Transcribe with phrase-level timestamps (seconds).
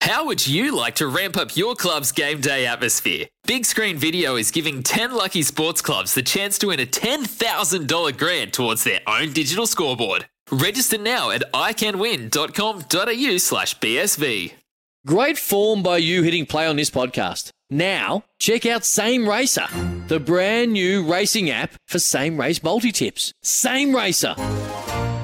[0.00, 3.26] How would you like to ramp up your club's game day atmosphere?
[3.46, 8.16] Big Screen Video is giving 10 lucky sports clubs the chance to win a $10,000
[8.16, 10.26] grant towards their own digital scoreboard.
[10.50, 14.52] Register now at iCanWin.com.au slash BSV.
[15.06, 17.50] Great form by you hitting play on this podcast.
[17.70, 19.66] Now, check out Same Racer,
[20.06, 23.32] the brand new racing app for same race multi tips.
[23.42, 24.34] Same Racer.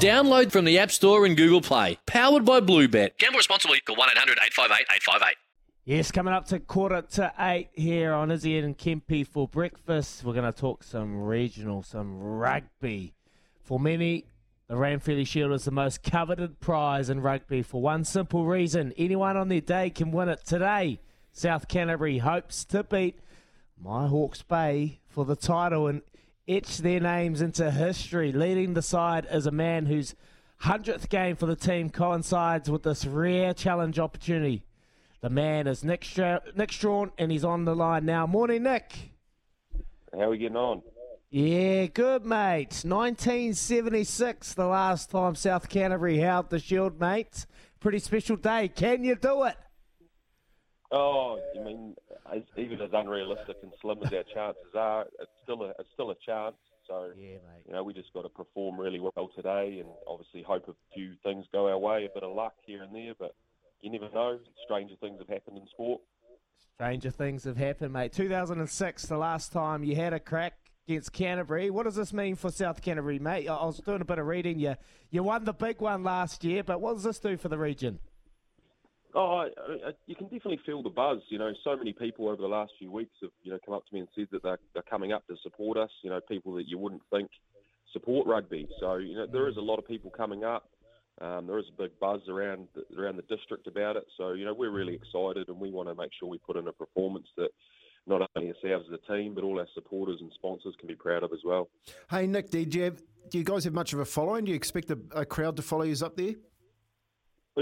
[0.00, 1.98] Download from the App Store and Google Play.
[2.06, 3.18] Powered by Bluebet.
[3.18, 3.80] Gamble responsibly.
[3.80, 5.36] Call 1 800 858 858.
[5.84, 10.24] Yes, coming up to quarter to eight here on Izzy and Kempy for breakfast.
[10.24, 13.12] We're going to talk some regional, some rugby.
[13.62, 14.24] For many,
[14.68, 18.94] the Ranfurly Shield is the most coveted prize in rugby for one simple reason.
[18.96, 20.98] Anyone on their day can win it today.
[21.30, 23.18] South Canterbury hopes to beat
[23.78, 26.00] my Hawke's Bay for the title and
[26.50, 28.32] etch their names into history.
[28.32, 30.14] Leading the side is a man whose
[30.62, 34.64] 100th game for the team coincides with this rare challenge opportunity.
[35.20, 38.26] The man is Nick, Stra- Nick Strawn, and he's on the line now.
[38.26, 38.92] Morning, Nick.
[40.12, 40.82] How are we getting on?
[41.30, 42.82] Yeah, good, mate.
[42.84, 47.46] 1976, the last time South Canterbury held the Shield, mate.
[47.78, 48.68] Pretty special day.
[48.68, 49.56] Can you do it?
[50.92, 51.94] Oh, you mean
[52.32, 56.10] as, even as unrealistic and slim as our chances are, it's still a it's still
[56.10, 56.56] a chance.
[56.88, 57.62] So Yeah, mate.
[57.66, 61.12] you know we just got to perform really well today, and obviously hope a few
[61.22, 63.34] things go our way, a bit of luck here and there, but
[63.80, 64.38] you never know.
[64.64, 66.00] Stranger things have happened in sport.
[66.74, 68.12] Stranger things have happened, mate.
[68.12, 70.54] 2006, the last time you had a crack
[70.88, 71.70] against Canterbury.
[71.70, 73.48] What does this mean for South Canterbury, mate?
[73.48, 74.58] I I was doing a bit of reading.
[74.58, 74.74] You
[75.10, 78.00] you won the big one last year, but what does this do for the region?
[79.14, 79.44] Oh, I,
[79.88, 81.18] I, you can definitely feel the buzz.
[81.28, 83.86] You know, so many people over the last few weeks have you know come up
[83.86, 85.90] to me and said that they're, they're coming up to support us.
[86.02, 87.30] You know, people that you wouldn't think
[87.92, 88.68] support rugby.
[88.78, 90.68] So you know, there is a lot of people coming up.
[91.20, 94.04] Um, there is a big buzz around the, around the district about it.
[94.16, 96.68] So you know, we're really excited, and we want to make sure we put in
[96.68, 97.50] a performance that
[98.06, 101.22] not only ourselves as a team, but all our supporters and sponsors can be proud
[101.22, 101.68] of as well.
[102.10, 104.44] Hey, Nick, do you, have, do you guys have much of a following?
[104.44, 106.34] Do you expect a, a crowd to follow you up there?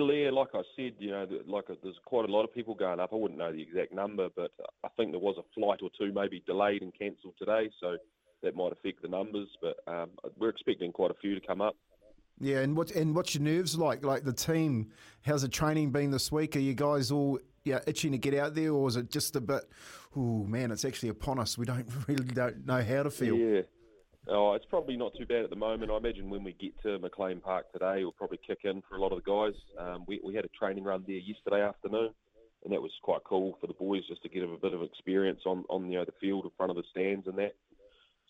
[0.00, 2.74] Well, yeah, like I said, you know, like uh, there's quite a lot of people
[2.74, 3.10] going up.
[3.12, 4.50] I wouldn't know the exact number, but
[4.82, 7.96] I think there was a flight or two maybe delayed and cancelled today, so
[8.42, 9.48] that might affect the numbers.
[9.62, 11.76] But um, we're expecting quite a few to come up.
[12.40, 14.04] Yeah, and what and what's your nerves like?
[14.04, 14.90] Like the team,
[15.24, 16.56] how's the training been this week?
[16.56, 19.40] Are you guys all yeah itching to get out there, or is it just a
[19.40, 19.62] bit?
[20.16, 21.56] Oh man, it's actually upon us.
[21.56, 23.36] We don't really don't know how to feel.
[23.36, 23.62] Yeah.
[24.26, 25.90] Oh, it's probably not too bad at the moment.
[25.90, 29.00] I imagine when we get to McLean Park today, it'll probably kick in for a
[29.00, 29.54] lot of the guys.
[29.78, 32.10] Um, we, we had a training run there yesterday afternoon,
[32.64, 35.40] and that was quite cool for the boys just to get a bit of experience
[35.44, 37.54] on, on you know the field in front of the stands and that.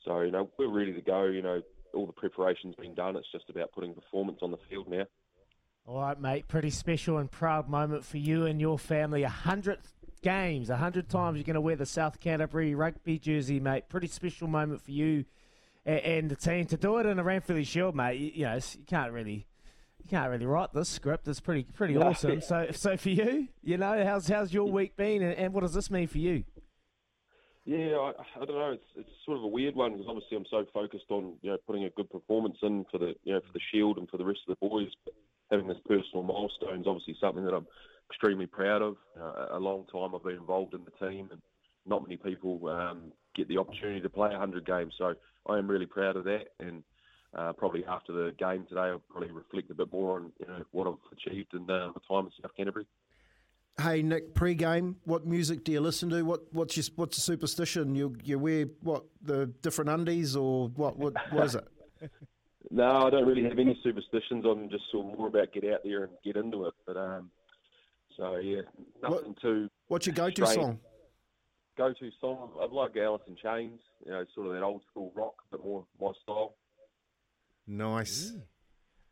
[0.04, 1.26] So you know we're ready to go.
[1.26, 1.62] You know
[1.94, 3.14] all the preparation's been done.
[3.14, 5.04] It's just about putting performance on the field now.
[5.86, 6.48] All right, mate.
[6.48, 9.22] Pretty special and proud moment for you and your family.
[9.22, 9.78] A hundred
[10.22, 13.88] games, a hundred times you're going to wear the South Canterbury rugby jersey, mate.
[13.88, 15.24] Pretty special moment for you
[15.86, 18.20] and, and the team to do it in a Ranfurly Shield, mate.
[18.20, 19.46] You, you know, you can't really.
[20.02, 21.26] You can't really write this script.
[21.28, 22.08] It's pretty pretty No.
[22.08, 22.42] awesome.
[22.42, 25.72] So so for you, you know, how's how's your week been, and, and what does
[25.72, 26.44] this mean for you?
[27.64, 28.72] Yeah, I, I don't know.
[28.72, 31.56] It's it's sort of a weird one because obviously I'm so focused on you know
[31.66, 34.26] putting a good performance in for the you know for the Shield and for the
[34.26, 34.90] rest of the boys.
[35.06, 35.14] But
[35.50, 37.66] having this personal milestone is obviously something that I'm
[38.10, 38.96] extremely proud of.
[39.18, 41.40] Uh, a long time I've been involved in the team, and
[41.86, 44.92] not many people um, get the opportunity to play 100 games.
[44.98, 45.14] So
[45.48, 46.82] I am really proud of that, and
[47.36, 50.62] uh, probably after the game today, I'll probably reflect a bit more on you know
[50.72, 52.86] what I've achieved in uh, my time in South Canterbury.
[53.80, 56.22] Hey Nick, pre-game, what music do you listen to?
[56.22, 57.94] What what's your what's the superstition?
[57.96, 61.66] You you wear what the different undies or what what what is it?
[62.70, 64.44] No, I don't really have any superstitions.
[64.44, 66.72] I'm just sort of more about get out there and get into it.
[66.86, 67.30] But um,
[68.16, 68.62] So yeah,
[69.02, 70.54] nothing What- too What's your go-to Straight.
[70.54, 70.80] song?
[71.76, 72.50] Go-to song.
[72.60, 73.80] I'd like Alice in Chains.
[74.04, 76.54] You know, sort of that old school rock, but more my style.
[77.66, 78.32] Nice.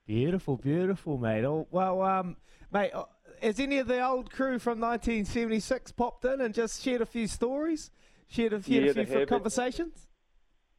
[0.07, 1.45] Beautiful, beautiful, mate.
[1.45, 2.37] Oh, well, um,
[2.73, 3.05] mate, uh,
[3.41, 7.27] has any of the old crew from 1976 popped in and just shared a few
[7.27, 7.91] stories?
[8.29, 10.09] Shared a few, Yeah, a few they conversations?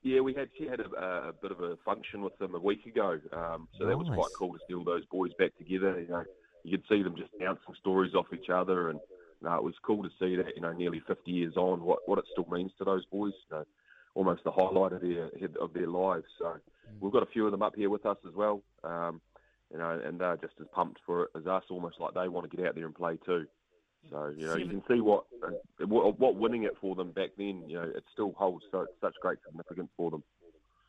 [0.01, 2.86] Yeah, we had she had a, a bit of a function with them a week
[2.86, 5.97] ago, um, so that was quite cool to see all those boys back together.
[6.01, 6.24] You know,
[6.63, 9.00] you could see them just bouncing stories off each other, and
[9.43, 10.55] no, it was cool to see that.
[10.55, 13.33] You know, nearly 50 years on, what what it still means to those boys.
[13.51, 13.65] You know,
[14.15, 15.29] almost the highlight of their
[15.59, 16.25] of their lives.
[16.39, 16.55] So
[17.01, 18.63] we've got a few of them up here with us as well.
[18.83, 19.21] Um,
[19.71, 22.49] you know, and they're just as pumped for it as us, almost like they want
[22.49, 23.45] to get out there and play too.
[24.11, 27.31] So you know, you can see what uh, what, what winning it for them back
[27.37, 27.63] then.
[27.67, 30.23] You know, it still holds so, such great significance for them.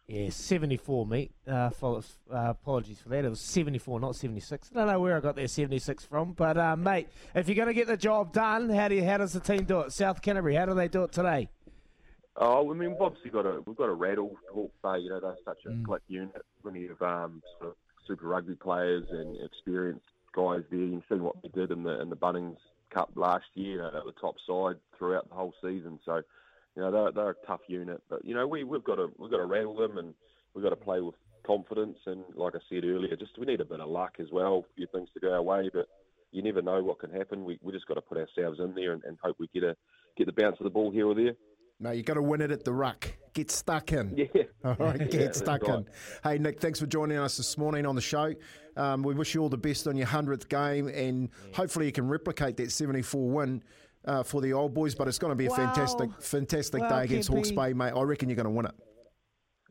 [0.06, 1.32] Yeah, 74, mate.
[1.48, 3.24] Uh, for, uh, apologies for that.
[3.24, 4.70] It was 74, not 76.
[4.74, 7.68] I don't know where I got that 76 from, but uh, mate, if you're going
[7.68, 9.92] to get the job done, how do you, how does the team do it?
[9.92, 11.48] South Canterbury, how do they do it today?
[12.36, 14.98] Oh, I mean, we've obviously got a we've got a rattle Hawke's Bay.
[14.98, 15.98] You know, they're such a Mm.
[16.08, 16.44] unit.
[16.62, 17.76] Plenty of um, sort of
[18.08, 20.04] Super Rugby players and experienced
[20.34, 20.80] guys there.
[20.80, 22.56] You've seen what they did in the in the Bunnings
[22.92, 23.76] Cup last year.
[23.76, 26.00] You know, they were top side throughout the whole season.
[26.04, 26.22] So,
[26.76, 28.03] you know, they're they're a tough unit.
[28.09, 30.15] But you know, we we've got to we've got to rattle them and
[30.55, 31.15] we've got to play with
[31.47, 31.99] confidence.
[32.06, 34.65] And like I said earlier, just we need a bit of luck as well.
[34.65, 35.87] A few things to go our way, but
[36.32, 37.44] you never know what can happen.
[37.44, 39.76] We we just got to put ourselves in there and, and hope we get a
[40.17, 41.35] get the bounce of the ball here or there.
[41.81, 43.12] No, you got to win it at the ruck.
[43.32, 44.15] Get stuck in.
[44.17, 44.43] Yeah.
[44.65, 45.79] All right, get that's stuck right.
[45.79, 45.87] in.
[46.23, 48.32] Hey, Nick, thanks for joining us this morning on the show.
[48.76, 52.09] Um, we wish you all the best on your 100th game, and hopefully you can
[52.09, 53.62] replicate that 74 win
[54.04, 54.94] uh, for the old boys.
[54.94, 55.56] But it's going to be a Wow.
[55.56, 57.92] fantastic, fantastic Wow, day against Hawke's Bay, mate.
[57.94, 58.74] I reckon you're going to win it.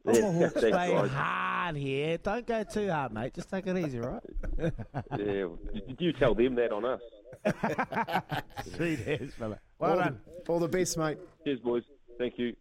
[0.06, 1.10] I'm a Hawke's Bay guys.
[1.12, 2.18] hard here.
[2.18, 3.34] Don't go too hard, mate.
[3.34, 4.22] Just take it easy, right?
[4.58, 4.70] Yeah,
[5.18, 7.02] you, you tell them that on us.
[8.76, 9.60] Sweet as, fella.
[9.80, 10.20] Well all, done.
[10.46, 11.18] the, all the best, mate.
[11.44, 11.84] Cheers, boys.
[12.18, 12.56] Thank you.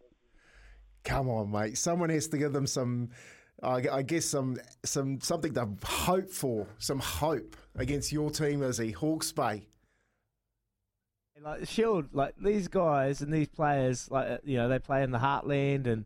[1.03, 1.77] Come on, mate.
[1.77, 3.09] Someone has to give them some,
[3.61, 8.91] I I guess, some some something to hope for, some hope against your team, Izzy.
[8.91, 9.67] Hawke's Bay.
[11.43, 15.11] Like Shield, like these guys and these players, like uh, you know, they play in
[15.11, 16.05] the heartland and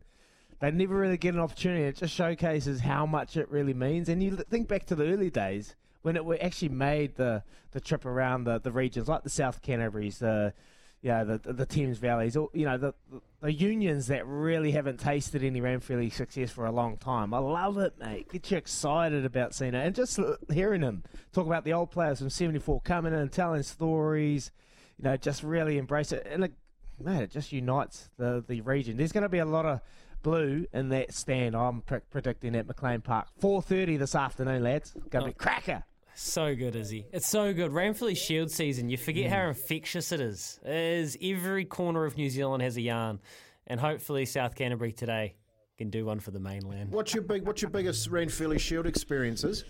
[0.60, 1.84] they never really get an opportunity.
[1.84, 4.08] It just showcases how much it really means.
[4.08, 8.04] And you think back to the early days when it actually made the the trip
[8.04, 10.54] around the, the regions, like the South Canterbury's, the
[11.02, 12.94] yeah, the the, the Thames Valleys, all, you know, the,
[13.40, 17.32] the unions that really haven't tasted any Ranfurly success for a long time.
[17.32, 18.32] I love it, mate.
[18.32, 20.18] Get you excited about seeing it, and just
[20.52, 24.50] hearing them talk about the old players from '74 coming in and telling stories.
[24.98, 26.52] You know, just really embrace it, and it,
[27.00, 28.96] man, it just unites the the region.
[28.96, 29.80] There's going to be a lot of
[30.22, 31.54] blue in that stand.
[31.54, 34.92] I'm pre- predicting at McLean Park, 4:30 this afternoon, lads.
[35.10, 35.42] Going to be oh.
[35.42, 35.84] cracker.
[36.14, 37.06] So good, Izzy.
[37.12, 37.70] It's so good.
[37.70, 39.34] Ranfurly Shield season, you forget mm.
[39.34, 40.58] how infectious it is.
[40.64, 43.20] It is every corner of New Zealand has a yarn,
[43.68, 45.36] and hopefully South Canterbury today
[45.76, 46.90] can do one for the mainland.
[46.90, 47.46] What's your big?
[47.46, 49.62] What's your biggest Ranfurly Shield experiences?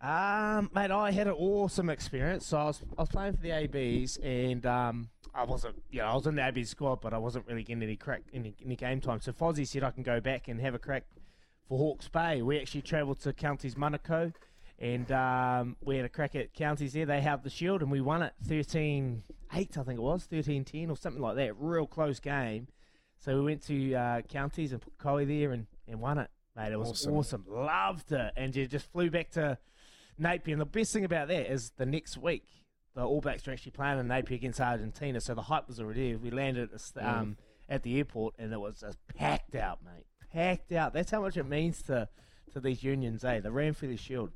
[0.00, 2.46] Um, mate, I had an awesome experience.
[2.46, 6.06] So I was, I was playing for the ABs, and um, I wasn't, you know,
[6.08, 8.76] I was in the AB squad, but I wasn't really getting any crack any, any
[8.76, 9.20] game time.
[9.20, 11.04] So Fozzie said I can go back and have a crack
[11.68, 12.42] for Hawke's Bay.
[12.42, 14.34] We actually travelled to Counties Manukau,
[14.78, 17.06] and um, we had a crack at Counties there.
[17.06, 19.22] They held the shield, and we won it 13-8,
[19.52, 21.56] I think it was 13-10 or something like that.
[21.58, 22.68] Real close game.
[23.18, 26.28] So we went to uh, Counties and Pukekohe and, and won it.
[26.54, 27.14] Mate, it was Awesome.
[27.14, 27.44] awesome.
[27.48, 28.32] Loved it.
[28.36, 29.58] And you just flew back to
[30.18, 30.54] Napier.
[30.54, 32.44] And the best thing about that is the next week,
[32.94, 35.20] the All Blacks are actually playing in Napier against Argentina.
[35.20, 36.18] So the hype was already there.
[36.18, 37.36] We landed at the, st- um,
[37.68, 40.06] at the airport and it was just packed out, mate.
[40.32, 40.92] Packed out.
[40.92, 42.08] That's how much it means to,
[42.52, 43.40] to these unions, eh?
[43.40, 44.30] The Ranfurly Shield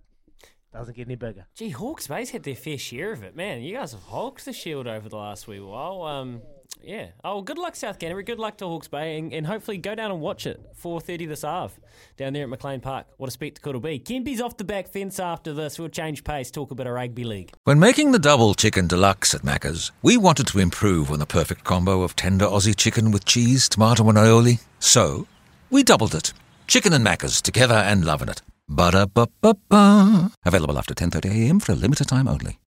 [0.72, 1.46] doesn't get any bigger.
[1.54, 3.62] Gee, Hawke's Bay's had their fair share of it, man.
[3.62, 6.02] You guys have hulked the shield over the last wee while.
[6.02, 6.42] Um,
[6.82, 7.08] yeah.
[7.24, 8.24] Oh, good luck, South Canterbury.
[8.24, 10.60] Good luck to Hawke's Bay, and, and hopefully go down and watch it.
[10.74, 11.78] Four thirty this half
[12.16, 13.06] down there at McLean Park.
[13.16, 13.98] What a spectacle it'll be.
[13.98, 15.78] Kempy's off the back fence after this.
[15.78, 17.52] We'll change pace, talk a bit of rugby league.
[17.64, 21.64] When making the double chicken deluxe at Macca's, we wanted to improve on the perfect
[21.64, 24.60] combo of tender Aussie chicken with cheese, tomato, and aioli.
[24.78, 25.26] So,
[25.70, 26.32] we doubled it.
[26.66, 28.42] Chicken and Macca's together and loving it.
[28.68, 30.30] Ba-da-ba-ba-ba.
[30.44, 32.58] Available after 10.30am for a limited time only.